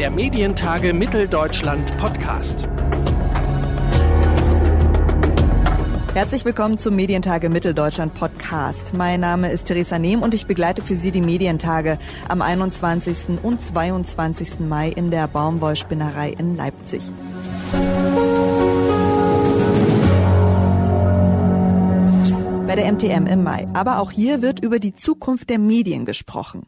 Der 0.00 0.10
Medientage 0.10 0.94
Mitteldeutschland 0.94 1.94
Podcast. 1.98 2.66
Herzlich 6.14 6.46
willkommen 6.46 6.78
zum 6.78 6.96
Medientage 6.96 7.50
Mitteldeutschland 7.50 8.14
Podcast. 8.14 8.94
Mein 8.94 9.20
Name 9.20 9.52
ist 9.52 9.66
Theresa 9.66 9.98
Nehm 9.98 10.22
und 10.22 10.32
ich 10.32 10.46
begleite 10.46 10.80
für 10.80 10.96
Sie 10.96 11.10
die 11.10 11.20
Medientage 11.20 11.98
am 12.30 12.40
21. 12.40 13.42
und 13.42 13.60
22. 13.60 14.60
Mai 14.60 14.88
in 14.88 15.10
der 15.10 15.28
Baumwollspinnerei 15.28 16.30
in 16.30 16.54
Leipzig. 16.54 17.02
Bei 22.66 22.74
der 22.74 22.90
MTM 22.90 23.26
im 23.26 23.42
Mai. 23.42 23.68
Aber 23.74 23.98
auch 23.98 24.12
hier 24.12 24.40
wird 24.40 24.60
über 24.60 24.78
die 24.78 24.94
Zukunft 24.94 25.50
der 25.50 25.58
Medien 25.58 26.06
gesprochen. 26.06 26.62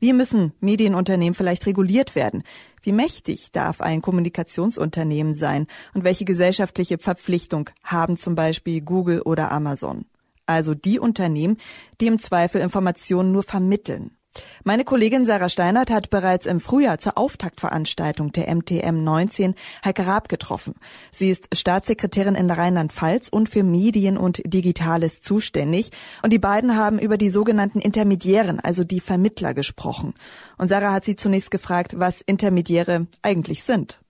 Wie 0.00 0.12
müssen 0.12 0.52
Medienunternehmen 0.60 1.34
vielleicht 1.34 1.66
reguliert 1.66 2.14
werden? 2.14 2.42
Wie 2.82 2.92
mächtig 2.92 3.50
darf 3.52 3.80
ein 3.80 4.02
Kommunikationsunternehmen 4.02 5.34
sein? 5.34 5.66
Und 5.94 6.04
welche 6.04 6.24
gesellschaftliche 6.24 6.98
Verpflichtung 6.98 7.70
haben 7.82 8.16
zum 8.16 8.34
Beispiel 8.34 8.80
Google 8.80 9.22
oder 9.22 9.50
Amazon? 9.50 10.04
Also 10.46 10.74
die 10.74 10.98
Unternehmen, 10.98 11.58
die 12.00 12.06
im 12.06 12.18
Zweifel 12.18 12.60
Informationen 12.60 13.32
nur 13.32 13.42
vermitteln. 13.42 14.17
Meine 14.64 14.84
Kollegin 14.84 15.24
Sarah 15.24 15.48
Steinert 15.48 15.90
hat 15.90 16.10
bereits 16.10 16.46
im 16.46 16.60
Frühjahr 16.60 16.98
zur 16.98 17.16
Auftaktveranstaltung 17.16 18.32
der 18.32 18.54
MTM 18.54 19.02
19 19.02 19.54
Heike 19.84 20.06
Raab 20.06 20.28
getroffen. 20.28 20.74
Sie 21.10 21.30
ist 21.30 21.48
Staatssekretärin 21.56 22.34
in 22.34 22.50
Rheinland-Pfalz 22.50 23.28
und 23.28 23.48
für 23.48 23.62
Medien 23.62 24.18
und 24.18 24.42
Digitales 24.44 25.20
zuständig. 25.22 25.90
Und 26.22 26.32
die 26.32 26.38
beiden 26.38 26.76
haben 26.76 26.98
über 26.98 27.16
die 27.16 27.30
sogenannten 27.30 27.80
Intermediären, 27.80 28.60
also 28.60 28.84
die 28.84 29.00
Vermittler, 29.00 29.54
gesprochen. 29.54 30.14
Und 30.56 30.68
Sarah 30.68 30.92
hat 30.92 31.04
sie 31.04 31.16
zunächst 31.16 31.50
gefragt, 31.50 31.94
was 31.96 32.20
Intermediäre 32.20 33.06
eigentlich 33.22 33.64
sind. 33.64 34.00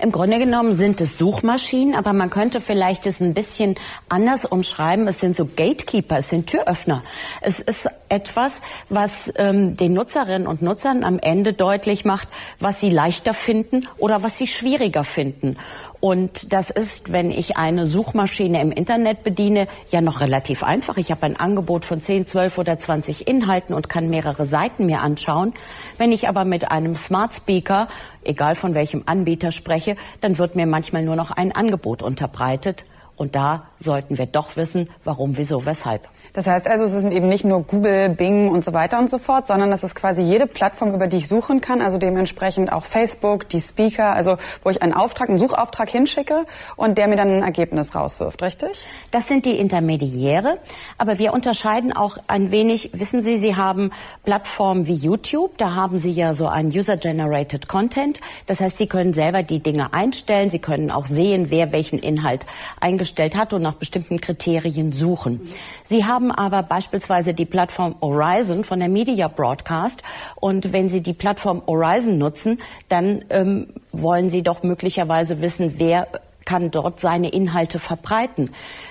Im 0.00 0.12
Grunde 0.12 0.38
genommen 0.38 0.72
sind 0.72 1.00
es 1.00 1.18
Suchmaschinen, 1.18 1.96
aber 1.96 2.12
man 2.12 2.30
könnte 2.30 2.60
vielleicht 2.60 3.06
es 3.06 3.20
ein 3.20 3.34
bisschen 3.34 3.74
anders 4.08 4.44
umschreiben. 4.44 5.08
Es 5.08 5.20
sind 5.20 5.34
so 5.34 5.44
Gatekeeper, 5.44 6.18
es 6.18 6.28
sind 6.28 6.46
Türöffner. 6.46 7.02
Es 7.40 7.60
ist 7.60 7.88
etwas, 8.08 8.62
was 8.88 9.32
ähm, 9.36 9.76
den 9.76 9.94
Nutzerinnen 9.94 10.46
und 10.46 10.62
Nutzern 10.62 11.02
am 11.02 11.18
Ende 11.18 11.52
deutlich 11.52 12.04
macht, 12.04 12.28
was 12.60 12.80
sie 12.80 12.90
leichter 12.90 13.34
finden 13.34 13.88
oder 13.98 14.22
was 14.22 14.38
sie 14.38 14.46
schwieriger 14.46 15.02
finden. 15.02 15.56
Und 16.00 16.52
das 16.52 16.70
ist, 16.70 17.10
wenn 17.10 17.30
ich 17.32 17.56
eine 17.56 17.86
Suchmaschine 17.86 18.60
im 18.60 18.70
Internet 18.70 19.24
bediene, 19.24 19.66
ja 19.90 20.00
noch 20.00 20.20
relativ 20.20 20.62
einfach. 20.62 20.96
Ich 20.96 21.10
habe 21.10 21.26
ein 21.26 21.38
Angebot 21.38 21.84
von 21.84 22.00
10, 22.00 22.26
12 22.26 22.58
oder 22.58 22.78
20 22.78 23.26
Inhalten 23.26 23.74
und 23.74 23.88
kann 23.88 24.08
mehrere 24.08 24.44
Seiten 24.44 24.86
mir 24.86 25.00
anschauen. 25.00 25.54
Wenn 25.96 26.12
ich 26.12 26.28
aber 26.28 26.44
mit 26.44 26.70
einem 26.70 26.94
Smart 26.94 27.34
Speaker, 27.34 27.88
egal 28.22 28.54
von 28.54 28.74
welchem 28.74 29.02
Anbieter 29.06 29.50
spreche, 29.50 29.96
dann 30.20 30.38
wird 30.38 30.54
mir 30.54 30.66
manchmal 30.66 31.02
nur 31.02 31.16
noch 31.16 31.32
ein 31.32 31.50
Angebot 31.50 32.02
unterbreitet. 32.02 32.84
Und 33.18 33.34
da 33.34 33.64
sollten 33.78 34.16
wir 34.16 34.26
doch 34.26 34.56
wissen, 34.56 34.88
warum, 35.02 35.36
wieso, 35.36 35.66
weshalb. 35.66 36.08
Das 36.34 36.46
heißt 36.46 36.68
also, 36.68 36.84
es 36.84 36.92
sind 36.92 37.12
eben 37.12 37.28
nicht 37.28 37.44
nur 37.44 37.64
Google, 37.64 38.10
Bing 38.10 38.48
und 38.48 38.64
so 38.64 38.72
weiter 38.72 38.96
und 39.00 39.10
so 39.10 39.18
fort, 39.18 39.48
sondern 39.48 39.72
das 39.72 39.82
ist 39.82 39.96
quasi 39.96 40.22
jede 40.22 40.46
Plattform, 40.46 40.94
über 40.94 41.08
die 41.08 41.16
ich 41.16 41.26
suchen 41.26 41.60
kann, 41.60 41.82
also 41.82 41.98
dementsprechend 41.98 42.72
auch 42.72 42.84
Facebook, 42.84 43.48
die 43.48 43.60
Speaker, 43.60 44.12
also 44.14 44.36
wo 44.62 44.70
ich 44.70 44.82
einen 44.82 44.94
Auftrag, 44.94 45.28
einen 45.28 45.38
Suchauftrag 45.38 45.90
hinschicke 45.90 46.44
und 46.76 46.96
der 46.96 47.08
mir 47.08 47.16
dann 47.16 47.38
ein 47.38 47.42
Ergebnis 47.42 47.96
rauswirft, 47.96 48.40
richtig? 48.40 48.86
Das 49.10 49.26
sind 49.26 49.46
die 49.46 49.58
Intermediäre, 49.58 50.58
aber 50.96 51.18
wir 51.18 51.32
unterscheiden 51.32 51.92
auch 51.92 52.18
ein 52.28 52.52
wenig, 52.52 52.90
wissen 52.92 53.20
Sie, 53.20 53.36
Sie 53.36 53.56
haben 53.56 53.90
Plattformen 54.22 54.86
wie 54.86 54.94
YouTube, 54.94 55.58
da 55.58 55.74
haben 55.74 55.98
Sie 55.98 56.12
ja 56.12 56.34
so 56.34 56.46
einen 56.46 56.68
User-Generated 56.68 57.66
Content, 57.66 58.20
das 58.46 58.60
heißt, 58.60 58.78
Sie 58.78 58.86
können 58.86 59.12
selber 59.12 59.42
die 59.42 59.60
Dinge 59.60 59.92
einstellen, 59.92 60.50
Sie 60.50 60.60
können 60.60 60.92
auch 60.92 61.06
sehen, 61.06 61.46
wer 61.50 61.72
welchen 61.72 61.98
Inhalt 61.98 62.46
eingestellt 62.80 63.07
hat 63.36 63.52
und 63.52 63.62
nach 63.62 63.74
bestimmten 63.74 64.20
Kriterien 64.20 64.92
suchen. 64.92 65.48
Sie 65.84 66.04
haben 66.04 66.18
haben 66.18 66.32
aber 66.32 66.64
beispielsweise 66.64 67.32
die 67.32 67.44
Plattform 67.44 67.94
Horizon 68.02 68.64
von 68.64 68.80
der 68.80 68.88
Media 68.88 69.28
Broadcast. 69.28 70.02
Und 70.34 70.72
wenn 70.72 70.88
Sie 70.88 71.00
die 71.00 71.12
Plattform 71.12 71.62
Horizon 71.64 72.18
nutzen, 72.18 72.60
dann 72.88 73.24
ähm, 73.30 73.68
wollen 73.92 74.28
Sie 74.28 74.42
doch 74.42 74.64
möglicherweise 74.64 75.40
wissen, 75.40 75.74
wer 75.76 76.08
kann 76.44 76.72
dort 76.72 76.98
seine 76.98 77.28
Inhalte 77.28 77.78
verbreiten. 77.78 78.50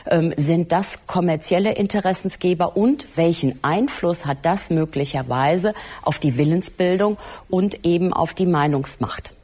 Ähm, 0.09 0.33
sind 0.37 0.71
das 0.71 1.05
kommerzielle 1.05 1.73
Interessensgeber 1.73 2.77
und 2.77 3.17
welchen 3.17 3.61
Einfluss 3.61 4.25
hat 4.25 4.37
das 4.43 4.69
möglicherweise 4.69 5.73
auf 6.03 6.19
die 6.19 6.37
Willensbildung 6.37 7.17
und 7.49 7.85
eben 7.85 8.13
auf 8.13 8.33
die 8.33 8.45
Meinungsmacht? 8.45 9.36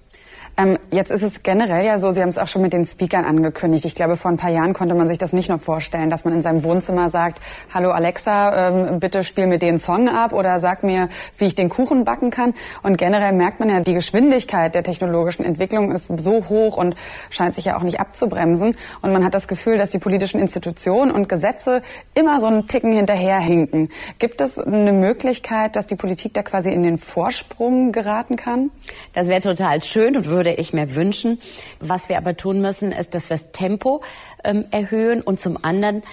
Ähm, 0.56 0.78
jetzt 0.92 1.10
ist 1.10 1.24
es 1.24 1.42
generell 1.42 1.84
ja 1.84 1.98
so, 1.98 2.12
Sie 2.12 2.22
haben 2.22 2.30
es 2.30 2.38
auch 2.38 2.48
schon 2.48 2.62
mit 2.62 2.74
den 2.74 2.86
Speakern 2.86 3.26
angekündigt. 3.26 3.86
Ich 3.86 3.96
glaube, 3.96 4.16
vor 4.16 4.30
ein 4.30 4.38
paar 4.38 4.52
Jahren 4.52 4.74
konnte 4.74 4.94
man 4.94 5.08
sich 5.08 5.18
das 5.18 5.34
nicht 5.34 5.50
nur 5.50 5.58
vorstellen, 5.58 6.12
dass 6.12 6.26
man 6.26 6.34
in 6.36 6.44
seinem 6.44 6.64
Wohnzimmer 6.64 7.10
sagt, 7.10 7.42
hallo 7.74 7.90
Alexa, 7.90 8.70
ähm, 8.70 9.00
bitte 9.00 9.24
spiel 9.24 9.48
mir 9.48 9.58
den 9.58 9.80
Song 9.80 10.10
ab 10.10 10.32
oder 10.32 10.60
sag 10.60 10.84
mir, 10.84 11.10
wie 11.40 11.46
ich 11.46 11.56
den 11.56 11.70
Kuchen 11.70 12.06
backen 12.06 12.30
kann. 12.30 12.54
Und 12.84 13.00
generell 13.00 13.34
merkt 13.34 13.60
man 13.60 13.70
ja, 13.70 13.80
die 13.80 13.96
Geschwindigkeit 13.96 14.76
der 14.76 14.84
technologischen 14.84 15.44
Entwicklung 15.44 15.92
ist 15.92 16.12
so 16.20 16.48
hoch 16.50 16.78
und 16.78 16.96
scheint 17.32 17.56
sich 17.56 17.66
ja 17.66 17.76
auch 17.76 17.84
nicht 17.84 18.00
abzubremsen. 18.00 18.76
Und 19.02 19.12
man 19.12 19.26
hat 19.26 19.34
das 19.34 19.48
Gefühl, 19.48 19.80
dass 19.80 19.90
die 19.90 20.00
politischen 20.00 20.40
Institutionen 20.40 21.10
und 21.12 21.30
Gesetze 21.30 21.82
immer 22.14 22.40
so 22.40 22.46
einen 22.46 22.68
Ticken 22.68 22.92
hinterherhinken. 22.92 23.90
Gibt 24.20 24.40
es 24.40 24.60
eine 24.60 24.94
Möglichkeit, 24.94 25.76
dass 25.76 25.88
die 25.88 25.96
Politik 25.96 26.36
da 26.36 26.44
quasi 26.44 26.72
in 26.72 26.84
den 26.84 27.00
Vorsprung 27.00 27.92
geraten 27.92 28.36
kann? 28.36 28.70
Das 29.14 29.28
wäre 29.28 29.42
total 29.42 29.82
schön 29.82 30.16
und 30.16 30.28
würde 30.28 30.43
würde 30.44 30.60
ich 30.60 30.74
mir 30.74 30.96
wünschen. 30.96 31.40
Was 31.80 32.10
wir 32.10 32.18
aber 32.18 32.36
tun 32.36 32.62
müssen, 32.62 32.92
ist, 32.92 33.16
dass 33.16 33.30
wir 33.30 33.38
das 33.38 33.52
Tempo 33.52 34.04
ähm, 34.44 34.66
erhöhen 34.72 35.22
und 35.22 35.40
zum 35.40 35.64
anderen, 35.64 36.04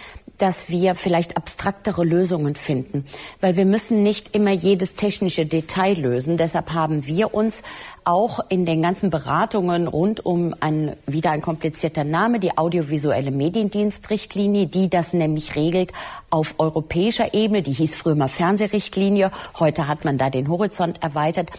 dass 0.40 0.70
wir 0.70 0.94
vielleicht 0.94 1.36
abstraktere 1.36 2.02
Lösungen 2.02 2.54
finden, 2.54 3.04
weil 3.40 3.56
wir 3.56 3.66
müssen 3.66 4.02
nicht 4.02 4.34
immer 4.34 4.52
jedes 4.52 4.94
technische 4.94 5.44
Detail 5.44 5.98
lösen. 5.98 6.38
Deshalb 6.38 6.72
haben 6.72 7.06
wir 7.06 7.34
uns 7.34 7.62
auch 8.04 8.40
in 8.48 8.64
den 8.64 8.80
ganzen 8.80 9.10
Beratungen 9.10 9.86
rund 9.86 10.24
um 10.24 10.54
ein, 10.60 10.96
wieder 11.06 11.32
ein 11.32 11.42
komplizierter 11.42 12.04
Name, 12.04 12.40
die 12.40 12.56
audiovisuelle 12.56 13.30
Mediendienstrichtlinie, 13.30 14.66
die 14.66 14.88
das 14.88 15.12
nämlich 15.12 15.56
regelt 15.56 15.92
auf 16.30 16.54
europäischer 16.58 17.34
Ebene, 17.34 17.60
die 17.60 17.72
hieß 17.72 17.94
früher 17.94 18.14
mal 18.14 18.28
Fernsehrichtlinie, 18.28 19.30
heute 19.58 19.88
hat 19.88 20.04
man 20.04 20.16
da 20.16 20.30
den 20.30 20.48
Horizont 20.48 21.02
erweitert, 21.02 21.50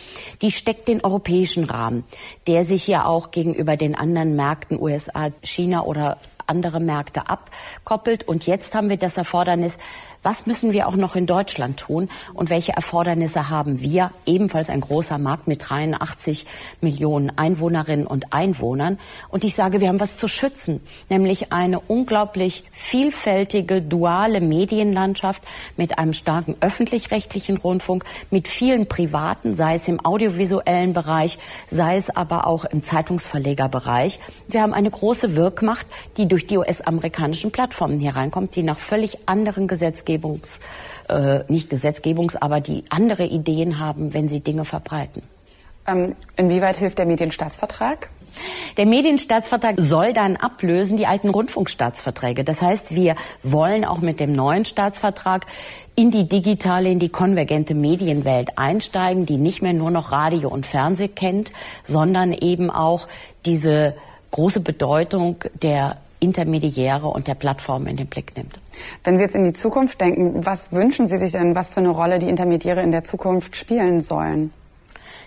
die 0.41 0.51
steckt 0.51 0.87
den 0.87 1.03
europäischen 1.03 1.65
Rahmen, 1.65 2.03
der 2.47 2.63
sich 2.63 2.87
ja 2.87 3.05
auch 3.05 3.29
gegenüber 3.29 3.77
den 3.77 3.93
anderen 3.95 4.35
Märkten 4.35 4.81
USA, 4.81 5.29
China 5.43 5.83
oder 5.83 6.17
andere 6.51 6.79
Märkte 6.79 7.23
abkoppelt. 7.27 8.27
Und 8.27 8.45
jetzt 8.45 8.75
haben 8.75 8.89
wir 8.89 8.97
das 8.97 9.17
Erfordernis, 9.17 9.79
was 10.23 10.45
müssen 10.45 10.71
wir 10.71 10.87
auch 10.87 10.95
noch 10.95 11.15
in 11.15 11.25
Deutschland 11.25 11.79
tun 11.79 12.07
und 12.35 12.51
welche 12.51 12.73
Erfordernisse 12.73 13.49
haben 13.49 13.79
wir? 13.79 14.11
Ebenfalls 14.27 14.69
ein 14.69 14.81
großer 14.81 15.17
Markt 15.17 15.47
mit 15.47 15.67
83 15.67 16.45
Millionen 16.79 17.35
Einwohnerinnen 17.37 18.05
und 18.05 18.31
Einwohnern. 18.31 18.99
Und 19.29 19.43
ich 19.43 19.55
sage, 19.55 19.81
wir 19.81 19.87
haben 19.87 19.99
was 19.99 20.17
zu 20.17 20.27
schützen, 20.27 20.81
nämlich 21.09 21.51
eine 21.51 21.79
unglaublich 21.79 22.63
vielfältige, 22.71 23.81
duale 23.81 24.41
Medienlandschaft 24.41 25.41
mit 25.75 25.97
einem 25.97 26.13
starken 26.13 26.55
öffentlich-rechtlichen 26.61 27.57
Rundfunk, 27.57 28.05
mit 28.29 28.47
vielen 28.47 28.87
privaten, 28.87 29.55
sei 29.55 29.75
es 29.75 29.87
im 29.87 30.05
audiovisuellen 30.05 30.93
Bereich, 30.93 31.39
sei 31.65 31.95
es 31.95 32.15
aber 32.15 32.45
auch 32.45 32.65
im 32.65 32.83
Zeitungsverlegerbereich. 32.83 34.19
Wir 34.47 34.61
haben 34.61 34.73
eine 34.73 34.91
große 34.91 35.35
Wirkmacht, 35.35 35.87
die 36.17 36.27
durch 36.27 36.45
die 36.45 36.59
US-amerikanischen 36.59 37.51
Plattformen 37.51 37.97
hier 37.97 38.15
reinkommt, 38.15 38.55
die 38.55 38.61
nach 38.61 38.77
völlig 38.77 39.17
anderen 39.27 39.67
Gesetzgebungen 39.67 40.10
Gesetzgebungs, 40.11 40.59
äh, 41.09 41.39
nicht 41.47 41.69
Gesetzgebungs, 41.69 42.35
aber 42.35 42.59
die 42.59 42.83
andere 42.89 43.25
Ideen 43.25 43.79
haben, 43.79 44.13
wenn 44.13 44.29
sie 44.29 44.41
Dinge 44.41 44.65
verbreiten. 44.65 45.23
Ähm, 45.87 46.15
inwieweit 46.35 46.77
hilft 46.77 46.97
der 46.99 47.05
Medienstaatsvertrag? 47.05 48.09
Der 48.77 48.85
Medienstaatsvertrag 48.85 49.75
soll 49.77 50.13
dann 50.13 50.37
ablösen 50.37 50.95
die 50.95 51.05
alten 51.05 51.29
Rundfunkstaatsverträge. 51.29 52.45
Das 52.45 52.61
heißt, 52.61 52.95
wir 52.95 53.15
wollen 53.43 53.83
auch 53.83 53.99
mit 53.99 54.21
dem 54.21 54.31
neuen 54.31 54.63
Staatsvertrag 54.63 55.45
in 55.95 56.11
die 56.11 56.29
digitale, 56.29 56.89
in 56.89 56.99
die 56.99 57.09
konvergente 57.09 57.73
Medienwelt 57.73 58.57
einsteigen, 58.57 59.25
die 59.25 59.35
nicht 59.35 59.61
mehr 59.61 59.73
nur 59.73 59.91
noch 59.91 60.13
Radio 60.13 60.47
und 60.47 60.65
Fernsehen 60.65 61.13
kennt, 61.13 61.51
sondern 61.83 62.31
eben 62.31 62.69
auch 62.69 63.09
diese 63.45 63.95
große 64.31 64.61
Bedeutung 64.61 65.43
der 65.61 65.97
Intermediäre 66.21 67.07
und 67.07 67.27
der 67.27 67.35
Plattformen 67.35 67.87
in 67.87 67.97
den 67.97 68.07
Blick 68.07 68.37
nimmt. 68.37 68.59
Wenn 69.03 69.17
Sie 69.17 69.23
jetzt 69.23 69.35
in 69.35 69.43
die 69.43 69.53
Zukunft 69.53 69.99
denken, 69.99 70.45
was 70.45 70.71
wünschen 70.71 71.07
Sie 71.07 71.17
sich 71.17 71.33
denn, 71.33 71.55
was 71.55 71.71
für 71.71 71.81
eine 71.81 71.89
Rolle 71.89 72.19
die 72.19 72.29
Intermediäre 72.29 72.81
in 72.81 72.91
der 72.91 73.03
Zukunft 73.03 73.57
spielen 73.57 73.99
sollen? 73.99 74.53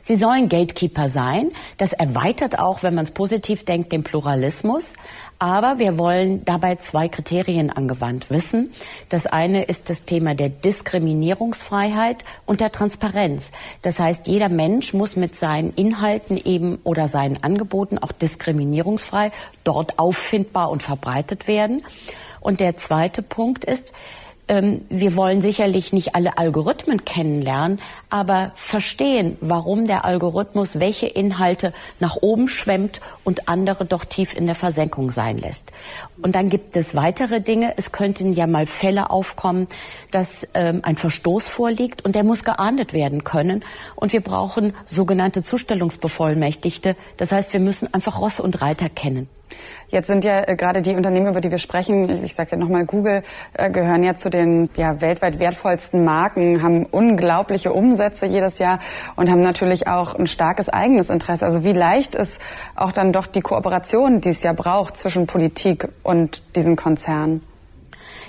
Sie 0.06 0.16
sollen 0.16 0.50
Gatekeeper 0.50 1.08
sein. 1.08 1.50
Das 1.78 1.94
erweitert 1.94 2.58
auch, 2.58 2.82
wenn 2.82 2.94
man 2.94 3.04
es 3.04 3.10
positiv 3.10 3.64
denkt, 3.64 3.90
den 3.90 4.04
Pluralismus. 4.04 4.92
Aber 5.38 5.78
wir 5.78 5.98
wollen 5.98 6.44
dabei 6.44 6.76
zwei 6.76 7.08
Kriterien 7.08 7.70
angewandt 7.70 8.30
wissen. 8.30 8.72
Das 9.08 9.26
eine 9.26 9.64
ist 9.64 9.90
das 9.90 10.04
Thema 10.04 10.34
der 10.34 10.48
Diskriminierungsfreiheit 10.48 12.24
und 12.46 12.60
der 12.60 12.72
Transparenz. 12.72 13.52
Das 13.82 13.98
heißt, 13.98 14.26
jeder 14.26 14.48
Mensch 14.48 14.94
muss 14.94 15.16
mit 15.16 15.36
seinen 15.36 15.72
Inhalten 15.74 16.36
eben 16.36 16.78
oder 16.84 17.08
seinen 17.08 17.42
Angeboten 17.42 17.98
auch 17.98 18.12
diskriminierungsfrei 18.12 19.32
dort 19.64 19.98
auffindbar 19.98 20.70
und 20.70 20.82
verbreitet 20.82 21.48
werden. 21.48 21.84
Und 22.40 22.60
der 22.60 22.76
zweite 22.76 23.22
Punkt 23.22 23.64
ist, 23.64 23.92
wir 24.46 25.16
wollen 25.16 25.40
sicherlich 25.40 25.92
nicht 25.92 26.14
alle 26.14 26.36
Algorithmen 26.36 27.04
kennenlernen, 27.04 27.80
aber 28.10 28.52
verstehen, 28.54 29.38
warum 29.40 29.86
der 29.86 30.04
Algorithmus 30.04 30.78
welche 30.80 31.06
Inhalte 31.06 31.72
nach 31.98 32.16
oben 32.20 32.46
schwemmt 32.48 33.00
und 33.24 33.48
andere 33.48 33.86
doch 33.86 34.04
tief 34.04 34.36
in 34.36 34.46
der 34.46 34.54
Versenkung 34.54 35.10
sein 35.10 35.38
lässt. 35.38 35.72
Und 36.20 36.34
dann 36.34 36.50
gibt 36.50 36.76
es 36.76 36.94
weitere 36.94 37.40
Dinge. 37.40 37.72
Es 37.76 37.90
könnten 37.90 38.34
ja 38.34 38.46
mal 38.46 38.66
Fälle 38.66 39.08
aufkommen, 39.10 39.66
dass 40.10 40.46
ähm, 40.52 40.80
ein 40.82 40.96
Verstoß 40.96 41.48
vorliegt 41.48 42.04
und 42.04 42.14
der 42.14 42.22
muss 42.22 42.44
geahndet 42.44 42.92
werden 42.92 43.24
können. 43.24 43.64
Und 43.96 44.12
wir 44.12 44.20
brauchen 44.20 44.74
sogenannte 44.84 45.42
Zustellungsbevollmächtigte. 45.42 46.96
Das 47.16 47.32
heißt, 47.32 47.54
wir 47.54 47.60
müssen 47.60 47.92
einfach 47.94 48.20
Ross 48.20 48.40
und 48.40 48.60
Reiter 48.60 48.90
kennen. 48.90 49.28
Jetzt 49.94 50.08
sind 50.08 50.24
ja 50.24 50.48
äh, 50.48 50.56
gerade 50.56 50.82
die 50.82 50.96
Unternehmen, 50.96 51.28
über 51.28 51.40
die 51.40 51.52
wir 51.52 51.58
sprechen, 51.58 52.24
ich 52.24 52.34
sage 52.34 52.50
ja 52.50 52.56
nochmal 52.56 52.84
Google, 52.84 53.22
äh, 53.52 53.70
gehören 53.70 54.02
ja 54.02 54.16
zu 54.16 54.28
den 54.28 54.68
ja, 54.76 55.00
weltweit 55.00 55.38
wertvollsten 55.38 56.02
Marken, 56.02 56.64
haben 56.64 56.84
unglaubliche 56.84 57.72
Umsätze 57.72 58.26
jedes 58.26 58.58
Jahr 58.58 58.80
und 59.14 59.30
haben 59.30 59.38
natürlich 59.38 59.86
auch 59.86 60.16
ein 60.16 60.26
starkes 60.26 60.68
eigenes 60.68 61.10
Interesse. 61.10 61.44
Also 61.46 61.62
wie 61.62 61.70
leicht 61.70 62.16
ist 62.16 62.40
auch 62.74 62.90
dann 62.90 63.12
doch 63.12 63.28
die 63.28 63.40
Kooperation, 63.40 64.20
die 64.20 64.30
es 64.30 64.42
ja 64.42 64.52
braucht 64.52 64.96
zwischen 64.96 65.28
Politik 65.28 65.86
und 66.02 66.42
diesen 66.56 66.74
Konzernen? 66.74 67.42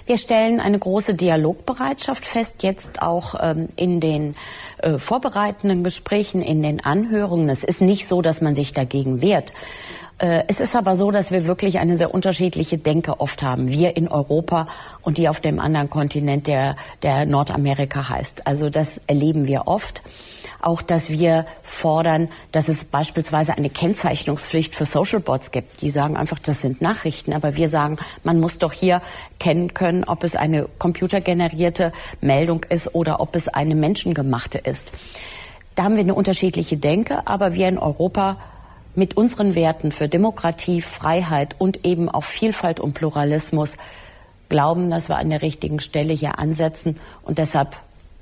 Wir 0.06 0.20
stellen 0.20 0.60
eine 0.60 0.78
große 0.78 1.16
Dialogbereitschaft 1.16 2.26
fest, 2.26 2.62
jetzt 2.62 3.02
auch 3.02 3.34
ähm, 3.42 3.70
in 3.76 4.00
den 4.00 4.36
äh, 4.78 5.00
vorbereitenden 5.00 5.84
Gesprächen, 5.84 6.44
in 6.44 6.62
den 6.62 6.86
Anhörungen. 6.86 7.50
Es 7.50 7.64
ist 7.64 7.82
nicht 7.82 8.08
so, 8.08 8.22
dass 8.22 8.40
man 8.40 8.54
sich 8.54 8.72
dagegen 8.72 9.24
wehrt. 9.24 9.52
Äh, 10.18 10.44
es 10.48 10.60
ist 10.60 10.76
aber 10.76 10.96
so, 10.96 11.12
dass 11.12 11.32
wir 11.32 11.46
wirklich 11.46 11.80
eine 11.80 11.98
sehr 11.98 12.14
unterschiedliche 12.14 12.78
Denke 12.78 13.20
oft 13.20 13.42
haben. 13.44 13.70
Wir 13.70 13.98
in 13.98 14.08
Europa 14.08 14.68
und 15.02 15.18
die 15.18 15.28
auf 15.28 15.40
dem 15.40 15.60
anderen 15.60 15.90
Kontinent, 15.90 16.48
der, 16.48 16.78
der 17.04 17.26
Nordamerika 17.26 18.10
heißt. 18.10 18.48
Also 18.48 18.70
das 18.70 19.02
erleben 19.08 19.48
wir 19.48 19.68
oft. 19.68 20.02
Auch, 20.62 20.82
dass 20.82 21.10
wir 21.10 21.46
fordern, 21.62 22.30
dass 22.52 22.70
es 22.70 22.86
beispielsweise 22.86 23.56
eine 23.56 23.70
Kennzeichnungspflicht 23.70 24.74
für 24.74 24.86
Social 24.86 25.20
Bots 25.20 25.52
gibt. 25.52 25.82
Die 25.82 25.92
sagen 25.92 26.18
einfach, 26.18 26.40
das 26.40 26.62
sind 26.62 26.82
Nachrichten. 26.82 27.34
Aber 27.34 27.56
wir 27.56 27.70
sagen, 27.70 27.98
man 28.24 28.40
muss 28.40 28.58
doch 28.58 28.72
hier 28.72 29.02
kennen 29.38 29.74
können, 29.74 30.06
ob 30.06 30.24
es 30.24 30.36
eine 30.36 30.68
computergenerierte 30.80 31.92
Meldung 32.22 32.64
ist 32.70 32.96
oder 32.96 33.20
ob 33.20 33.36
es 33.36 33.48
eine 33.48 33.76
menschengemachte 33.76 34.58
ist. 34.58 34.92
Da 35.76 35.84
haben 35.84 35.96
wir 35.96 36.04
eine 36.04 36.16
unterschiedliche 36.16 36.78
Denke, 36.78 37.28
aber 37.28 37.54
wir 37.54 37.68
in 37.68 37.78
Europa 37.78 38.38
mit 38.96 39.18
unseren 39.18 39.56
Werten 39.56 39.92
für 39.92 40.08
Demokratie, 40.08 40.82
Freiheit 40.82 41.56
und 41.58 41.86
eben 41.86 42.10
auch 42.10 42.24
Vielfalt 42.24 42.80
und 42.80 42.94
Pluralismus 42.94 43.78
glauben, 44.50 44.90
dass 44.90 45.10
wir 45.10 45.18
an 45.18 45.30
der 45.30 45.42
richtigen 45.42 45.80
Stelle 45.80 46.14
hier 46.14 46.40
ansetzen. 46.40 46.98
Und 47.24 47.38
deshalb 47.38 47.76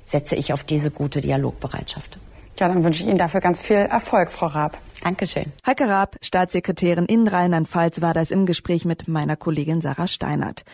setze 0.04 0.36
ich 0.36 0.52
auf 0.52 0.64
diese 0.64 0.90
gute 0.90 1.20
Dialogbereitschaft. 1.20 2.18
Ja, 2.58 2.68
dann 2.68 2.84
wünsche 2.84 3.02
ich 3.02 3.08
Ihnen 3.08 3.18
dafür 3.18 3.40
ganz 3.40 3.60
viel 3.60 3.76
Erfolg, 3.76 4.30
Frau 4.30 4.46
Raab. 4.46 4.78
Dankeschön. 5.02 5.52
Heike 5.66 5.88
Raab, 5.88 6.16
Staatssekretärin 6.22 7.06
in 7.06 7.26
Rheinland-Pfalz, 7.26 8.00
war 8.00 8.14
das 8.14 8.30
im 8.30 8.46
Gespräch 8.46 8.84
mit 8.84 9.08
meiner 9.08 9.36
Kollegin 9.36 9.80
Sarah 9.80 10.06
Steinert. 10.06 10.64